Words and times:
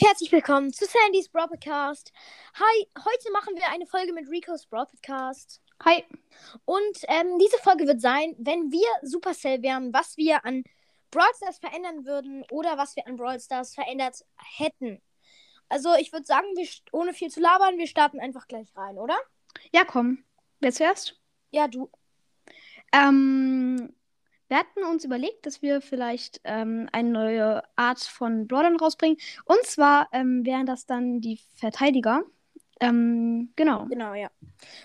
herzlich 0.00 0.30
willkommen 0.30 0.72
zu 0.72 0.84
Sandys 0.84 1.28
Brawl 1.28 1.48
Podcast. 1.48 2.12
Hi, 2.54 2.88
heute 2.98 3.32
machen 3.32 3.54
wir 3.56 3.68
eine 3.70 3.86
Folge 3.86 4.12
mit 4.12 4.28
Rico's 4.28 4.66
Brawl 4.66 4.86
Podcast. 4.86 5.62
Hi. 5.84 6.04
Und 6.66 6.98
ähm, 7.08 7.38
diese 7.38 7.56
Folge 7.62 7.86
wird 7.86 8.00
sein, 8.00 8.34
wenn 8.38 8.70
wir 8.70 8.86
Supercell 9.02 9.62
wären, 9.62 9.94
was 9.94 10.16
wir 10.18 10.44
an 10.44 10.64
Brawl 11.10 11.32
Stars 11.36 11.58
verändern 11.58 12.04
würden 12.04 12.44
oder 12.50 12.76
was 12.76 12.94
wir 12.96 13.06
an 13.06 13.16
Brawl 13.16 13.40
Stars 13.40 13.74
verändert 13.74 14.22
hätten. 14.58 15.00
Also 15.68 15.94
ich 15.94 16.12
würde 16.12 16.26
sagen, 16.26 16.46
wir, 16.56 16.68
ohne 16.92 17.14
viel 17.14 17.30
zu 17.30 17.40
labern, 17.40 17.78
wir 17.78 17.86
starten 17.86 18.20
einfach 18.20 18.46
gleich 18.48 18.76
rein, 18.76 18.98
oder? 18.98 19.16
Ja, 19.72 19.84
komm. 19.84 20.24
Wer 20.60 20.72
zuerst? 20.72 21.18
Ja, 21.50 21.68
du. 21.68 21.90
Ähm, 22.92 23.94
wir 24.48 24.58
hatten 24.58 24.84
uns 24.84 25.04
überlegt, 25.04 25.46
dass 25.46 25.62
wir 25.62 25.80
vielleicht 25.80 26.40
ähm, 26.44 26.88
eine 26.92 27.08
neue 27.08 27.62
Art 27.76 28.00
von 28.00 28.46
Brawlern 28.46 28.76
rausbringen. 28.76 29.18
Und 29.44 29.64
zwar 29.64 30.08
ähm, 30.12 30.44
wären 30.46 30.66
das 30.66 30.86
dann 30.86 31.20
die 31.20 31.40
Verteidiger. 31.56 32.22
Ähm, 32.78 33.52
genau. 33.56 33.86
Genau, 33.86 34.14
ja. 34.14 34.28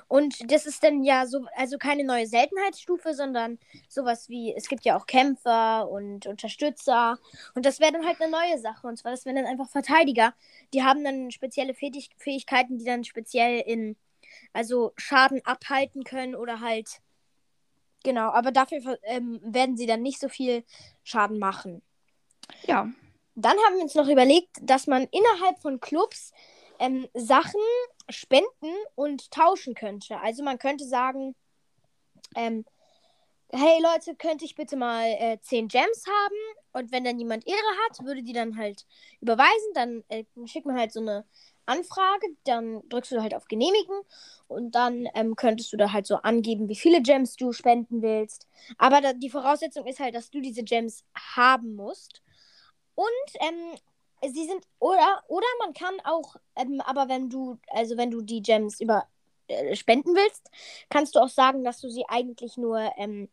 Und 0.07 0.49
das 0.51 0.65
ist 0.65 0.83
dann 0.83 1.03
ja 1.03 1.25
so, 1.27 1.45
also 1.55 1.77
keine 1.77 2.05
neue 2.05 2.25
Seltenheitsstufe, 2.25 3.13
sondern 3.13 3.59
sowas 3.89 4.29
wie, 4.29 4.53
es 4.55 4.69
gibt 4.69 4.85
ja 4.85 4.97
auch 4.97 5.05
Kämpfer 5.05 5.89
und 5.89 6.25
Unterstützer. 6.25 7.17
Und 7.53 7.65
das 7.65 7.79
wäre 7.79 7.91
dann 7.91 8.05
halt 8.05 8.21
eine 8.21 8.31
neue 8.31 8.59
Sache. 8.59 8.87
Und 8.87 8.97
zwar, 8.97 9.11
das 9.11 9.25
wären 9.25 9.35
dann 9.35 9.45
einfach 9.45 9.69
Verteidiger. 9.69 10.33
Die 10.73 10.83
haben 10.83 11.03
dann 11.03 11.31
spezielle 11.31 11.73
Fähig 11.73 12.09
Fähigkeiten, 12.17 12.77
die 12.77 12.85
dann 12.85 13.03
speziell 13.03 13.59
in, 13.59 13.97
also 14.53 14.93
Schaden 14.95 15.41
abhalten 15.45 16.03
können 16.03 16.35
oder 16.35 16.61
halt 16.61 17.01
Genau, 18.03 18.31
aber 18.31 18.51
dafür 18.51 18.97
ähm, 19.03 19.39
werden 19.43 19.77
sie 19.77 19.85
dann 19.85 20.01
nicht 20.01 20.19
so 20.19 20.29
viel 20.29 20.63
Schaden 21.03 21.39
machen. 21.39 21.81
Ja. 22.65 22.89
Dann 23.35 23.57
haben 23.65 23.75
wir 23.75 23.83
uns 23.83 23.95
noch 23.95 24.07
überlegt, 24.07 24.49
dass 24.61 24.87
man 24.87 25.07
innerhalb 25.11 25.59
von 25.59 25.79
Clubs 25.79 26.31
ähm, 26.79 27.07
Sachen 27.13 27.61
spenden 28.09 28.73
und 28.95 29.31
tauschen 29.31 29.75
könnte. 29.75 30.19
Also 30.19 30.43
man 30.43 30.57
könnte 30.57 30.85
sagen, 30.85 31.35
ähm, 32.35 32.65
hey 33.53 33.81
Leute, 33.81 34.15
könnte 34.15 34.45
ich 34.45 34.55
bitte 34.55 34.77
mal 34.77 35.05
äh, 35.19 35.37
10 35.41 35.67
Gems 35.67 36.05
haben? 36.07 36.35
Und 36.73 36.91
wenn 36.91 37.03
dann 37.03 37.19
jemand 37.19 37.45
Ehre 37.47 37.57
hat, 37.85 38.03
würde 38.05 38.23
die 38.23 38.33
dann 38.33 38.57
halt 38.57 38.85
überweisen. 39.19 39.73
Dann 39.73 40.03
äh, 40.09 40.23
schickt 40.45 40.65
man 40.65 40.77
halt 40.77 40.93
so 40.93 41.01
eine 41.01 41.25
Anfrage, 41.65 42.27
dann 42.45 42.81
drückst 42.89 43.11
du 43.11 43.21
halt 43.21 43.35
auf 43.35 43.45
Genehmigen 43.47 43.95
und 44.47 44.75
dann 44.75 45.07
ähm, 45.15 45.35
könntest 45.35 45.71
du 45.73 45.77
da 45.77 45.91
halt 45.91 46.07
so 46.07 46.15
angeben, 46.17 46.69
wie 46.69 46.75
viele 46.75 47.01
Gems 47.01 47.35
du 47.35 47.51
spenden 47.51 48.01
willst. 48.01 48.47
Aber 48.77 49.01
da, 49.01 49.13
die 49.13 49.29
Voraussetzung 49.29 49.85
ist 49.85 49.99
halt, 49.99 50.15
dass 50.15 50.29
du 50.29 50.41
diese 50.41 50.63
Gems 50.63 51.03
haben 51.35 51.75
musst. 51.75 52.21
Und 52.95 53.07
ähm, 53.41 53.77
sie 54.33 54.45
sind, 54.45 54.65
oder, 54.79 55.23
oder 55.27 55.47
man 55.59 55.73
kann 55.73 55.95
auch, 56.03 56.35
ähm, 56.55 56.81
aber 56.81 57.09
wenn 57.09 57.29
du, 57.29 57.57
also 57.67 57.97
wenn 57.97 58.11
du 58.11 58.21
die 58.21 58.41
Gems 58.41 58.79
über 58.79 59.07
äh, 59.47 59.75
spenden 59.75 60.15
willst, 60.15 60.49
kannst 60.89 61.15
du 61.15 61.19
auch 61.19 61.29
sagen, 61.29 61.63
dass 61.63 61.81
du 61.81 61.89
sie 61.89 62.05
eigentlich 62.07 62.57
nur 62.57 62.79
ähm, 62.97 63.29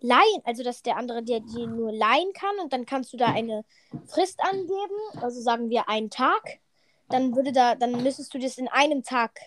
leihen, 0.00 0.42
also 0.44 0.62
dass 0.62 0.82
der 0.82 0.96
andere 0.96 1.22
dir 1.22 1.40
die 1.40 1.66
nur 1.66 1.92
leihen 1.92 2.32
kann 2.32 2.58
und 2.62 2.72
dann 2.72 2.86
kannst 2.86 3.12
du 3.12 3.16
da 3.16 3.26
eine 3.26 3.64
Frist 4.06 4.40
angeben, 4.40 5.22
also 5.22 5.40
sagen 5.40 5.70
wir 5.70 5.88
einen 5.88 6.10
Tag 6.10 6.60
dann 7.08 7.34
würde 7.34 7.52
da, 7.52 7.74
dann 7.74 8.02
müsstest 8.02 8.34
du 8.34 8.38
das 8.38 8.58
in 8.58 8.68
einem 8.68 9.02
Tag 9.02 9.38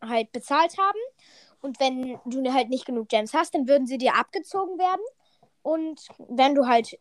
halt 0.00 0.32
bezahlt 0.32 0.78
haben. 0.78 0.98
Und 1.60 1.80
wenn 1.80 2.18
du 2.24 2.52
halt 2.52 2.68
nicht 2.68 2.86
genug 2.86 3.08
Gems 3.08 3.34
hast, 3.34 3.54
dann 3.54 3.66
würden 3.68 3.86
sie 3.86 3.98
dir 3.98 4.14
abgezogen 4.14 4.78
werden. 4.78 5.02
Und 5.62 6.00
wenn 6.28 6.54
du 6.54 6.66
halt 6.66 6.98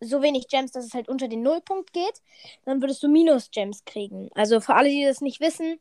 so 0.00 0.20
wenig 0.22 0.48
Gems, 0.48 0.72
dass 0.72 0.84
es 0.84 0.94
halt 0.94 1.08
unter 1.08 1.28
den 1.28 1.42
Nullpunkt 1.42 1.92
geht, 1.92 2.20
dann 2.64 2.82
würdest 2.82 3.02
du 3.02 3.08
Minus-Gems 3.08 3.84
kriegen. 3.84 4.28
Also 4.34 4.60
für 4.60 4.74
alle, 4.74 4.88
die 4.88 5.04
das 5.04 5.20
nicht 5.20 5.40
wissen, 5.40 5.78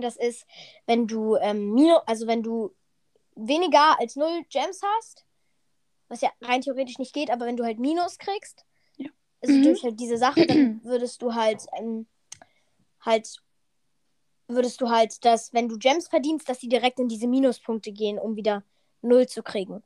das 0.00 0.16
ist, 0.16 0.46
wenn 0.86 1.08
du 1.08 1.34
ähm, 1.36 1.72
Minus, 1.72 2.02
also 2.06 2.28
wenn 2.28 2.44
du 2.44 2.72
weniger 3.34 3.98
als 3.98 4.14
null 4.14 4.44
Gems 4.48 4.80
hast, 4.84 5.24
was 6.10 6.20
ja 6.20 6.30
rein 6.42 6.60
theoretisch 6.60 6.98
nicht 6.98 7.14
geht, 7.14 7.30
aber 7.30 7.46
wenn 7.46 7.56
du 7.56 7.64
halt 7.64 7.78
Minus 7.78 8.18
kriegst, 8.18 8.66
ja. 8.96 9.08
also 9.40 9.54
mhm. 9.54 9.62
durch 9.62 9.82
halt 9.82 9.98
diese 9.98 10.18
Sache, 10.18 10.46
dann 10.46 10.80
würdest 10.84 11.22
du 11.22 11.34
halt 11.34 11.64
ähm, 11.78 12.06
halt 13.00 13.40
würdest 14.48 14.80
du 14.80 14.90
halt, 14.90 15.24
dass 15.24 15.54
wenn 15.54 15.68
du 15.68 15.78
Gems 15.78 16.08
verdienst, 16.08 16.48
dass 16.48 16.58
die 16.58 16.68
direkt 16.68 16.98
in 16.98 17.08
diese 17.08 17.28
Minuspunkte 17.28 17.92
gehen, 17.92 18.18
um 18.18 18.36
wieder 18.36 18.64
Null 19.00 19.26
zu 19.28 19.42
kriegen. 19.42 19.82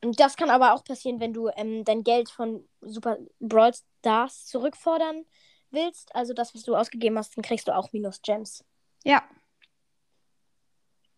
Und 0.00 0.20
das 0.20 0.36
kann 0.36 0.50
aber 0.50 0.72
auch 0.72 0.84
passieren, 0.84 1.18
wenn 1.18 1.32
du 1.32 1.48
ähm, 1.56 1.84
dein 1.84 2.04
Geld 2.04 2.30
von 2.30 2.66
Super 2.80 3.18
Brawl 3.40 3.72
Stars 3.74 4.46
zurückfordern 4.46 5.24
willst. 5.70 6.14
Also 6.14 6.32
das, 6.32 6.54
was 6.54 6.62
du 6.62 6.76
ausgegeben 6.76 7.18
hast, 7.18 7.36
dann 7.36 7.42
kriegst 7.42 7.66
du 7.66 7.74
auch 7.74 7.92
Minus 7.92 8.22
Gems. 8.22 8.64
Ja. 9.02 9.22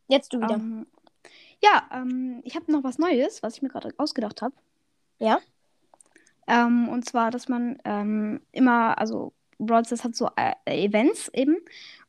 Jetzt 0.08 0.32
du 0.32 0.38
wieder. 0.38 0.54
Um, 0.54 0.78
ähm, 0.78 0.86
ja, 1.62 1.88
ähm, 1.92 2.40
ich 2.44 2.54
habe 2.56 2.70
noch 2.70 2.84
was 2.84 2.98
Neues, 2.98 3.42
was 3.42 3.56
ich 3.56 3.62
mir 3.62 3.68
gerade 3.68 3.92
ausgedacht 3.98 4.42
habe. 4.42 4.54
Ja. 5.18 5.40
Ähm, 6.46 6.88
und 6.88 7.04
zwar, 7.04 7.30
dass 7.30 7.48
man 7.48 7.78
ähm, 7.84 8.40
immer, 8.52 8.98
also 8.98 9.32
Brawl 9.58 9.84
Stars 9.84 10.04
hat 10.04 10.14
so 10.14 10.30
äh, 10.36 10.54
Events 10.66 11.28
eben. 11.32 11.56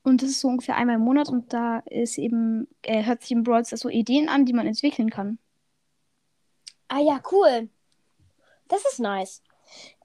Und 0.03 0.22
das 0.22 0.30
ist 0.30 0.41
so 0.41 0.47
ungefähr 0.47 0.75
einmal 0.75 0.96
im 0.96 1.02
Monat 1.02 1.30
und 1.30 1.52
da 1.53 1.80
ist 1.80 2.18
eben, 2.18 2.68
äh, 2.81 3.03
hört 3.03 3.22
sich 3.22 3.31
im 3.31 3.44
Brawl 3.44 3.66
Stars 3.66 3.81
so 3.81 3.90
Ideen 3.90 4.30
an, 4.30 4.46
die 4.46 4.53
man 4.53 4.68
entwickeln 4.68 5.09
kann. 5.09 5.40
Ah 6.88 7.00
ja, 7.00 7.19
cool. 7.31 7.69
Das 8.68 8.85
ist 8.85 9.00
nice. 9.00 9.41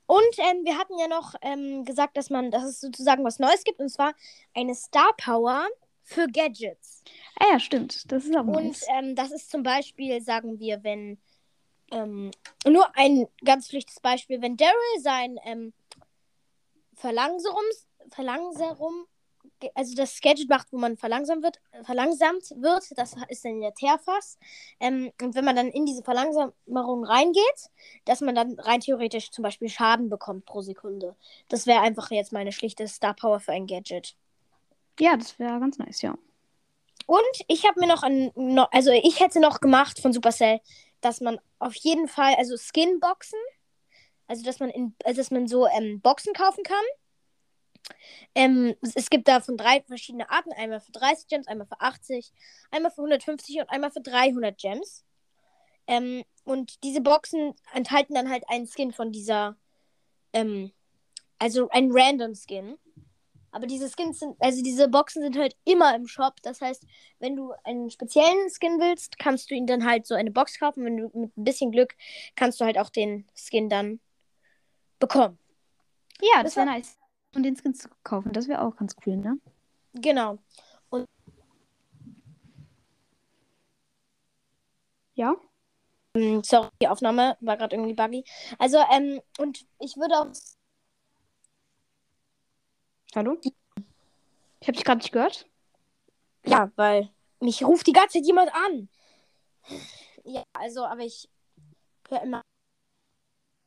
Und 0.07 0.39
ähm, 0.39 0.65
wir 0.65 0.79
hatten 0.79 0.99
ja 0.99 1.09
noch 1.09 1.35
ähm, 1.43 1.85
gesagt, 1.85 2.17
dass 2.17 2.31
man, 2.31 2.51
dass 2.51 2.65
es 2.65 2.81
sozusagen 2.81 3.25
was 3.25 3.39
Neues 3.39 3.65
gibt, 3.65 3.81
und 3.81 3.89
zwar 3.89 4.13
eine 4.55 4.75
Star 4.75 5.13
Power 5.17 5.67
für 6.03 6.27
Gadgets. 6.27 7.03
Ah 7.39 7.47
ja, 7.53 7.61
stimmt. 7.61 8.11
Das 8.11 8.25
ist 8.25 8.37
auch 8.37 8.45
Und 8.45 8.65
nice. 8.65 8.87
ähm, 8.89 9.15
das 9.15 9.31
ist 9.31 9.51
zum 9.51 9.63
Beispiel, 9.63 10.21
sagen 10.23 10.59
wir, 10.59 10.83
wenn 10.85 11.19
ähm, 11.91 12.31
nur 12.67 12.97
ein 12.97 13.27
ganz 13.45 13.69
pflichtiges 13.69 14.01
Beispiel, 14.01 14.41
wenn 14.43 14.57
Daryl 14.57 15.01
sein 15.01 15.39
ähm, 15.45 15.73
Verlangsamung, 16.95 17.63
Verlangsamung, 18.11 19.07
also 19.75 19.95
das 19.95 20.21
Gadget 20.21 20.49
macht, 20.49 20.73
wo 20.73 20.79
man 20.79 20.97
verlangsamt 20.97 21.43
wird, 21.43 21.61
verlangsamt 21.85 22.51
wird, 22.57 22.85
das 22.97 23.15
ist 23.29 23.45
dann 23.45 23.61
der 23.61 23.75
Teerfass. 23.75 24.39
Ähm, 24.81 25.13
und 25.21 25.35
wenn 25.35 25.45
man 25.45 25.57
dann 25.57 25.69
in 25.69 25.87
diese 25.87 26.03
Verlangsamung 26.03 27.05
reingeht, 27.05 27.71
dass 28.05 28.21
man 28.21 28.35
dann 28.35 28.59
rein 28.59 28.81
theoretisch 28.81 29.31
zum 29.31 29.43
Beispiel 29.43 29.69
Schaden 29.69 30.09
bekommt 30.09 30.47
pro 30.47 30.63
Sekunde. 30.63 31.17
Das 31.49 31.67
wäre 31.67 31.81
einfach 31.81 32.11
jetzt 32.11 32.33
meine 32.33 32.53
schlichte 32.53 32.89
Star 32.89 33.15
Power 33.15 33.41
für 33.41 33.53
ein 33.53 33.67
Gadget. 33.67 34.17
Ja, 34.99 35.17
das 35.17 35.39
wäre 35.39 35.59
ganz 35.61 35.79
nice, 35.79 36.03
ja. 36.03 36.17
Und 37.07 37.21
ich 37.49 37.67
habe 37.67 37.81
mir 37.81 37.89
noch 37.89 38.03
ein, 38.03 38.31
also 38.71 38.91
ich 38.91 39.21
hätte 39.21 39.41
noch 39.41 39.61
gemacht 39.61 40.01
von 40.01 40.13
Supercell, 40.13 40.61
dass 41.01 41.21
man 41.21 41.41
auf 41.59 41.75
jeden 41.75 42.09
Fall, 42.09 42.35
also 42.37 42.57
Skinboxen, 42.57 43.39
also, 44.33 44.45
dass 44.45 44.61
man, 44.61 44.71
in, 44.71 44.95
also 45.05 45.21
dass 45.21 45.31
man 45.31 45.47
so 45.47 45.67
ähm, 45.67 46.01
Boxen 46.01 46.33
kaufen 46.33 46.65
kann. 46.65 46.85
Ähm, 48.35 48.75
es 48.95 49.11
gibt 49.11 49.29
davon 49.29 49.59
drei 49.59 49.83
verschiedene 49.83 50.31
Arten. 50.31 50.53
Einmal 50.53 50.81
für 50.81 50.93
30 50.93 51.27
Gems, 51.27 51.47
einmal 51.49 51.67
für 51.67 51.81
80, 51.81 52.33
einmal 52.71 52.91
für 52.91 53.03
150 53.03 53.59
und 53.59 53.69
einmal 53.69 53.91
für 53.91 54.01
300 54.01 54.57
Gems. 54.57 55.05
Ähm, 55.87 56.25
und 56.45 56.83
diese 56.83 57.01
Boxen 57.01 57.55
enthalten 57.75 58.15
dann 58.15 58.31
halt 58.31 58.45
einen 58.49 58.67
Skin 58.67 58.93
von 58.93 59.13
dieser, 59.13 59.57
ähm, 60.33 60.73
also 61.39 61.69
ein 61.69 61.91
Random 61.93 62.35
Skin. 62.35 62.79
Aber 63.53 63.67
diese 63.67 63.89
Skins 63.89 64.19
sind, 64.19 64.35
also 64.41 64.63
diese 64.63 64.89
Boxen 64.89 65.23
sind 65.23 65.37
halt 65.37 65.55
immer 65.65 65.95
im 65.95 66.07
Shop. 66.07 66.35
Das 66.43 66.61
heißt, 66.61 66.85
wenn 67.21 67.37
du 67.37 67.53
einen 67.65 67.91
speziellen 67.91 68.49
Skin 68.51 68.81
willst, 68.81 69.19
kannst 69.19 69.51
du 69.51 69.55
ihn 69.55 69.67
dann 69.67 69.85
halt 69.85 70.07
so 70.07 70.15
eine 70.15 70.31
Box 70.31 70.59
kaufen. 70.59 70.85
Wenn 70.85 70.97
du 70.97 71.11
mit 71.13 71.37
ein 71.37 71.45
bisschen 71.45 71.71
Glück 71.71 71.95
kannst 72.35 72.61
du 72.61 72.65
halt 72.65 72.79
auch 72.79 72.89
den 72.89 73.27
Skin 73.37 73.69
dann 73.69 74.01
bekommen. 74.99 75.39
Ja, 76.21 76.43
das, 76.43 76.55
das 76.55 76.57
wäre 76.57 76.67
nice. 76.67 76.99
Und 77.35 77.43
den 77.43 77.57
Skins 77.57 77.79
zu 77.79 77.89
kaufen, 78.03 78.33
das 78.33 78.49
wäre 78.49 78.63
auch 78.63 78.77
ganz 78.77 78.97
cool, 79.07 79.17
ne? 79.17 79.39
Genau. 79.95 80.39
Und 80.91 81.07
ja? 85.15 85.35
Hm, 86.17 86.43
sorry, 86.43 86.69
die 86.81 86.89
Aufnahme 86.89 87.37
war 87.41 87.57
gerade 87.57 87.77
irgendwie 87.77 87.95
buggy. 87.95 88.25
Also, 88.59 88.79
ähm, 88.91 89.21
und 89.39 89.67
ich 89.79 89.97
würde 89.97 90.21
auch. 90.21 90.27
Hallo? 93.15 93.37
Ich 94.61 94.69
habe 94.69 94.73
dich 94.73 94.85
gerade 94.85 94.99
nicht 94.99 95.13
gehört. 95.13 95.47
Ja, 96.47 96.71
weil 96.77 97.11
mich 97.41 97.63
ruft 97.63 97.87
die 97.87 97.93
ganze 97.93 98.19
Zeit 98.19 98.27
jemand 98.27 98.51
an. 98.55 98.89
Ja, 100.25 100.43
also, 100.55 100.85
aber 100.85 101.03
ich 101.03 101.29
höre 102.09 102.23
immer 102.23 102.43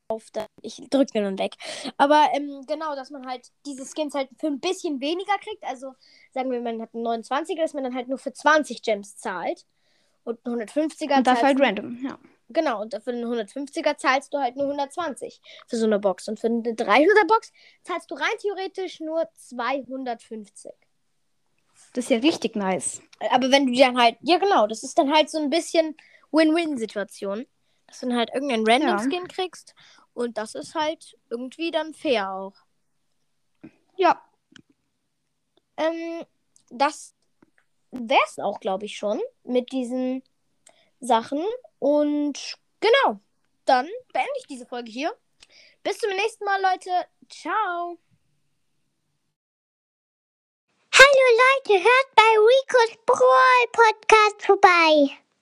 auf. 0.08 0.30
Ich 0.62 0.82
drücke 0.90 1.12
den 1.14 1.24
dann 1.24 1.38
weg. 1.38 1.56
Aber 1.98 2.28
ähm, 2.34 2.64
genau, 2.66 2.96
dass 2.96 3.12
man 3.12 3.28
halt 3.28 3.52
diese 3.66 3.86
Skins 3.86 4.16
halt 4.16 4.30
für 4.40 4.48
ein 4.48 4.60
bisschen 4.60 5.00
weniger 5.00 5.38
kriegt. 5.38 5.64
Also 5.64 5.94
sagen 6.32 6.52
wir, 6.52 6.62
man 6.62 6.82
hat 6.82 6.96
einen 6.96 7.06
29er, 7.06 7.62
dass 7.62 7.74
man 7.74 7.84
dann 7.84 7.96
halt 7.96 8.08
nur 8.08 8.18
für 8.18 8.34
20 8.34 8.82
Gems 8.82 9.18
zahlt. 9.18 9.66
Und 10.24 10.40
150er. 10.44 11.18
Und 11.18 11.28
das 11.28 11.44
halt 11.44 11.60
random, 11.60 12.04
ja. 12.04 12.18
Genau, 12.50 12.82
und 12.82 12.94
für 13.04 13.12
einen 13.12 13.26
150er 13.26 13.98
zahlst 13.98 14.34
du 14.34 14.38
halt 14.38 14.56
nur 14.56 14.66
120 14.66 15.42
für 15.68 15.78
so 15.78 15.86
eine 15.86 16.00
Box. 16.00 16.28
Und 16.28 16.40
für 16.40 16.48
eine 16.48 16.62
300er 16.62 17.28
Box 17.28 17.52
zahlst 17.84 18.12
du 18.12 18.16
rein 18.16 18.38
theoretisch 18.40 19.00
nur 19.00 19.28
250. 19.34 20.72
Das 21.94 22.06
ist 22.06 22.10
ja 22.10 22.18
richtig 22.18 22.56
nice. 22.56 23.02
Aber 23.32 23.52
wenn 23.52 23.66
du 23.66 23.72
die 23.72 23.80
dann 23.80 23.98
halt, 23.98 24.18
ja 24.22 24.38
genau, 24.38 24.68
das 24.68 24.84
ist 24.84 24.98
dann 24.98 25.14
halt 25.14 25.30
so 25.30 25.40
ein 25.40 25.50
bisschen 25.50 25.96
Win-Win-Situation. 26.32 27.48
Dass 27.88 28.00
du 28.00 28.08
dann 28.08 28.18
halt 28.18 28.32
irgendeinen 28.34 28.68
Random-Skin 28.68 29.24
ja. 29.24 29.28
kriegst. 29.28 29.74
Und 30.14 30.38
das 30.38 30.56
ist 30.56 30.76
halt 30.76 31.18
irgendwie 31.30 31.72
dann 31.72 31.94
fair 31.94 32.32
auch. 32.32 32.54
Ja. 33.98 34.22
Ähm, 35.78 36.26
das 36.70 37.14
wäre 37.92 38.20
es 38.28 38.40
auch, 38.40 38.60
glaube 38.60 38.86
ich, 38.86 38.98
schon 38.98 39.22
mit 39.44 39.72
diesen 39.72 40.24
Sachen. 41.00 41.44
Und 41.86 42.58
genau, 42.80 43.20
dann 43.66 43.88
beende 44.12 44.32
ich 44.40 44.48
diese 44.48 44.66
Folge 44.66 44.90
hier. 44.90 45.16
Bis 45.84 46.00
zum 46.00 46.10
nächsten 46.10 46.44
Mal, 46.44 46.60
Leute. 46.60 46.90
Ciao. 47.30 48.00
Hallo 50.92 51.28
Leute, 51.44 51.84
hört 51.84 52.16
bei 52.16 52.40
Rico's 52.40 52.98
Brawl 53.06 53.68
Podcast 53.72 54.42
vorbei. 54.48 55.25